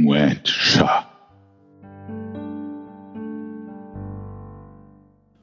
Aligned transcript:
Muet 0.00 0.48
Sha. 0.48 1.06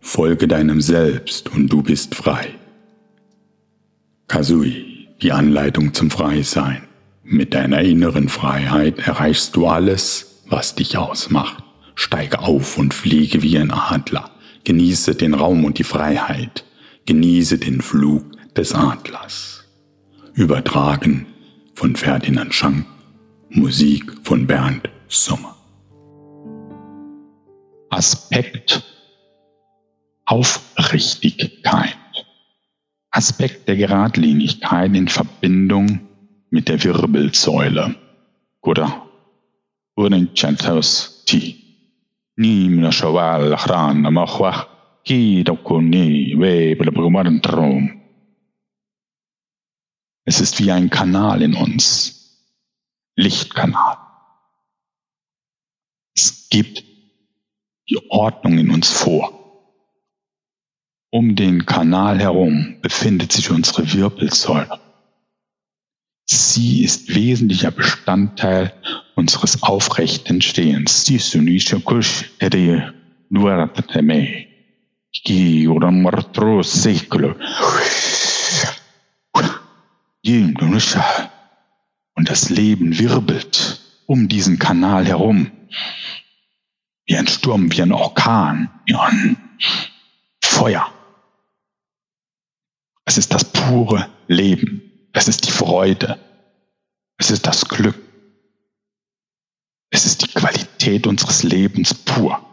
Folge 0.00 0.48
deinem 0.48 0.80
Selbst 0.80 1.50
und 1.50 1.68
du 1.68 1.82
bist 1.82 2.16
frei. 2.16 2.48
Kazui, 4.26 5.08
die 5.22 5.30
Anleitung 5.30 5.94
zum 5.94 6.10
Freisein. 6.10 6.82
Mit 7.22 7.54
deiner 7.54 7.82
inneren 7.82 8.28
Freiheit 8.28 8.98
erreichst 8.98 9.54
du 9.54 9.68
alles, 9.68 10.42
was 10.48 10.74
dich 10.74 10.98
ausmacht. 10.98 11.62
Steige 11.94 12.40
auf 12.40 12.76
und 12.76 12.92
fliege 12.92 13.42
wie 13.42 13.56
ein 13.56 13.70
Adler. 13.70 14.30
Genieße 14.64 15.14
den 15.14 15.34
Raum 15.34 15.64
und 15.64 15.78
die 15.78 15.84
Freiheit. 15.84 16.64
Genieße 17.06 17.58
den 17.58 17.82
Flug 17.82 18.24
des 18.56 18.74
Adlers. 18.74 19.64
Übertragen 20.34 21.26
von 21.74 21.94
Ferdinand 21.94 22.52
Schank, 22.52 22.84
Musik 23.52 24.12
von 24.22 24.46
Bernd 24.46 24.88
Sommer. 25.08 25.56
Aspekt 27.90 28.84
Aufrichtigkeit. 30.24 31.96
Aspekt 33.10 33.66
der 33.66 33.74
Geradlinigkeit 33.74 34.94
in 34.94 35.08
Verbindung 35.08 36.06
mit 36.50 36.68
der 36.68 36.84
Wirbelsäule. 36.84 37.96
Oder 38.60 39.04
Trom. 47.42 48.00
Es 50.24 50.40
ist 50.40 50.60
wie 50.60 50.70
ein 50.70 50.88
Kanal 50.88 51.42
in 51.42 51.54
uns. 51.54 52.19
Lichtkanal. 53.20 53.98
Es 56.14 56.48
gibt 56.48 56.84
die 57.88 57.98
Ordnung 58.10 58.58
in 58.58 58.70
uns 58.70 58.90
vor. 58.90 59.36
Um 61.10 61.36
den 61.36 61.66
Kanal 61.66 62.20
herum 62.20 62.78
befindet 62.80 63.32
sich 63.32 63.50
unsere 63.50 63.92
Wirbelsäule. 63.92 64.80
Sie 66.24 66.84
ist 66.84 67.14
wesentlicher 67.14 67.72
Bestandteil 67.72 68.72
unseres 69.16 69.62
aufrechten 69.62 70.40
Stehens. 70.40 71.04
Und 82.14 82.28
das 82.28 82.50
Leben 82.50 82.98
wirbelt 82.98 83.80
um 84.06 84.28
diesen 84.28 84.58
Kanal 84.58 85.06
herum. 85.06 85.50
Wie 87.06 87.16
ein 87.16 87.28
Sturm, 87.28 87.72
wie 87.72 87.82
ein 87.82 87.92
Orkan, 87.92 88.70
wie 88.86 88.94
ein 88.94 89.36
Feuer. 90.42 90.92
Es 93.04 93.18
ist 93.18 93.32
das 93.32 93.44
pure 93.44 94.08
Leben. 94.28 95.08
Es 95.12 95.28
ist 95.28 95.46
die 95.46 95.50
Freude. 95.50 96.18
Es 97.16 97.30
ist 97.30 97.46
das 97.46 97.68
Glück. 97.68 97.98
Es 99.90 100.06
ist 100.06 100.22
die 100.22 100.28
Qualität 100.28 101.06
unseres 101.06 101.42
Lebens 101.42 101.94
pur. 101.94 102.44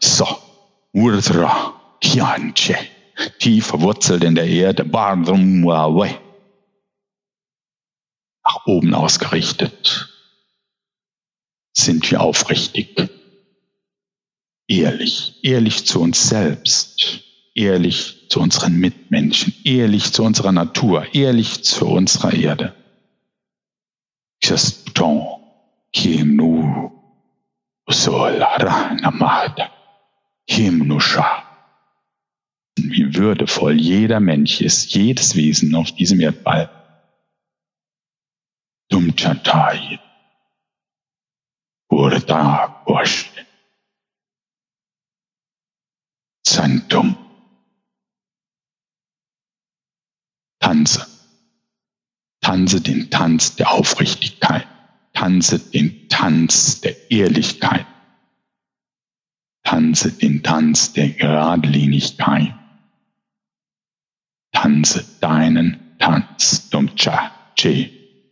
So. 0.00 0.26
Urdra 0.92 1.83
Kianche. 2.00 2.76
Tief 3.38 3.66
verwurzelt 3.66 4.24
in 4.24 4.34
der 4.34 4.46
Erde. 4.46 4.84
Nach 8.44 8.66
oben 8.66 8.94
ausgerichtet 8.94 10.10
sind 11.72 12.10
wir 12.10 12.20
aufrichtig 12.20 12.94
ehrlich, 14.68 15.40
ehrlich 15.42 15.86
zu 15.86 16.00
uns 16.00 16.28
selbst, 16.28 17.22
ehrlich 17.54 18.28
zu 18.28 18.40
unseren 18.40 18.76
Mitmenschen, 18.76 19.54
ehrlich 19.64 20.12
zu 20.12 20.22
unserer 20.22 20.52
Natur, 20.52 21.14
ehrlich 21.14 21.64
zu 21.64 21.86
unserer 21.86 22.32
Erde. 22.32 22.74
Würdevoll 33.16 33.80
jeder 33.80 34.20
Mensch 34.20 34.60
ist, 34.60 34.94
jedes 34.94 35.36
Wesen 35.36 35.74
auf 35.74 35.92
diesem 35.92 36.20
Erdball. 36.20 36.70
Dumchatai. 38.88 40.00
Urda 41.88 42.66
Bosch. 42.86 43.30
Zentrum. 46.44 47.16
Tanze. 50.58 51.06
Tanze 52.40 52.80
den 52.80 53.10
Tanz 53.10 53.56
der 53.56 53.70
Aufrichtigkeit. 53.70 54.66
Tanze 55.12 55.58
den 55.58 56.08
Tanz 56.08 56.80
der 56.80 57.10
Ehrlichkeit. 57.10 57.86
Tanze 59.62 60.12
den 60.12 60.42
Tanz 60.42 60.92
der 60.92 61.10
Geradlinigkeit. 61.10 62.54
Tanze 64.64 65.04
deinen 65.20 65.98
Tanz. 65.98 66.70
Dumcha 66.70 67.30
Che 67.54 67.90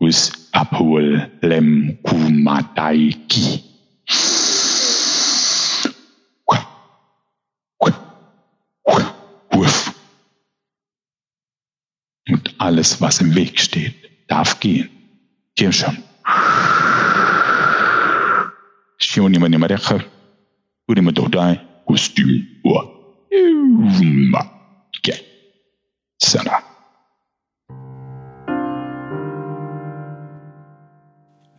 Us 0.00 0.48
Apul 0.52 1.30
Lem 1.42 1.98
Kumadaiki. 2.02 3.62
Alles, 12.56 13.02
was 13.02 13.20
im 13.20 13.34
Weg 13.34 13.60
steht, 13.60 13.94
darf 14.26 14.60
gehen. 14.60 14.88
Hier 15.58 15.72
schon. 15.72 15.98
Shioni 18.96 19.38
mani 19.38 19.58
marecha, 19.58 20.02
uri 20.88 21.02
madodai, 21.02 21.60
kostüm, 21.84 22.46
ua. 22.64 22.94
Sana. 26.34 26.58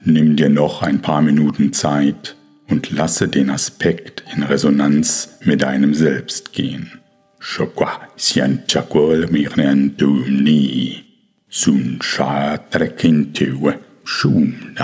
Nimm 0.04 0.36
dir 0.36 0.50
noch 0.50 0.82
ein 0.82 1.02
paar 1.02 1.22
Minuten 1.22 1.72
Zeit 1.72 2.36
und 2.68 2.92
lasse 2.92 3.30
den 3.30 3.50
Aspekt 3.52 4.26
in 4.36 4.44
Resonanz 4.44 5.40
mit 5.46 5.62
deinem 5.62 5.94
Selbst 5.94 6.52
gehen. 6.52 7.00
Shokwa 7.40 8.02
sian 8.18 8.64
chakol 8.68 9.28
mirnen 9.28 9.96
ni 10.44 11.06
sun 11.48 12.00
sha 12.02 12.58
trekintewe 12.58 13.80
shum 14.04 14.76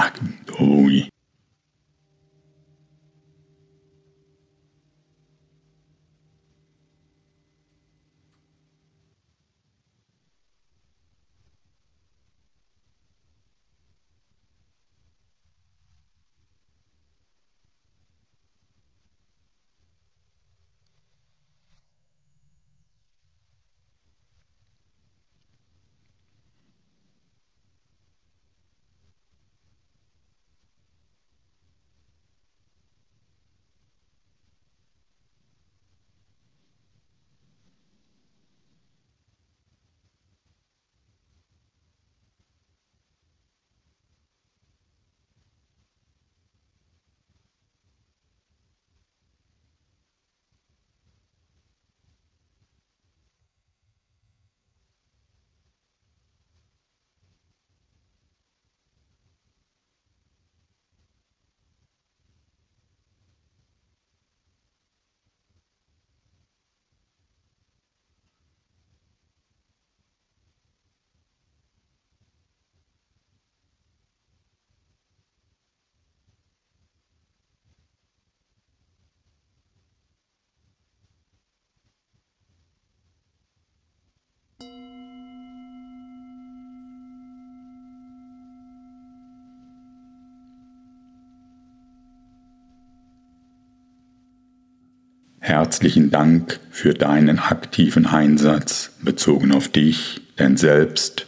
Herzlichen 95.51 96.11
Dank 96.11 96.61
für 96.69 96.93
deinen 96.93 97.37
aktiven 97.37 98.05
Einsatz 98.05 98.93
bezogen 99.01 99.51
auf 99.51 99.67
dich, 99.67 100.21
dein 100.37 100.55
Selbst, 100.55 101.27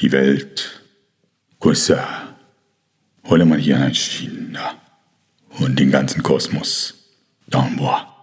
die 0.00 0.12
Welt. 0.12 0.84
Kusa. 1.58 2.06
Hole 3.24 3.44
mal 3.46 3.58
hier 3.58 3.80
ein 3.80 3.92
China 3.92 4.76
und 5.58 5.80
den 5.80 5.90
ganzen 5.90 6.22
Kosmos. 6.22 6.94
Tambua. 7.50 8.14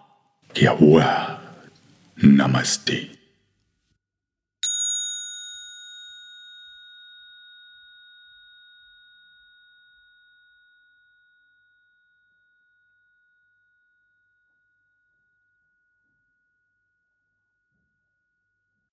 Kiawa. 0.53 1.41
Namaste. 2.15 3.16